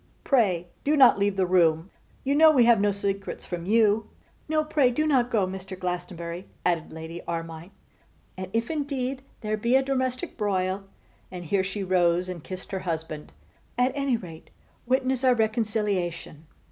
Pray, 0.23 0.65
do 0.83 0.97
not 0.97 1.19
leave 1.19 1.35
the 1.35 1.45
room. 1.45 1.91
You 2.23 2.33
know 2.33 2.49
we 2.49 2.65
have 2.65 2.81
no 2.81 2.89
secrets 2.91 3.45
from 3.45 3.67
you.' 3.67 4.09
'No, 4.49 4.63
pray 4.63 4.89
do 4.89 5.05
not 5.05 5.29
go, 5.29 5.45
Mr. 5.45 5.77
Glastonbury,' 5.77 6.47
added 6.65 6.91
Lady 6.91 7.21
Armine: 7.27 7.69
'and 8.35 8.47
if 8.51 8.71
indeed 8.71 9.21
there 9.41 9.55
be 9.57 9.75
a 9.75 9.83
domestic 9.83 10.37
broil,' 10.37 10.85
and 11.31 11.45
here 11.45 11.63
she 11.63 11.83
rose 11.83 12.29
and 12.29 12.43
kissed 12.43 12.71
her 12.71 12.79
husband, 12.79 13.31
'at 13.77 13.91
any 13.93 14.17
rate 14.17 14.49
witness 14.87 15.23
our 15.23 15.35
reconciliation. 15.35 16.47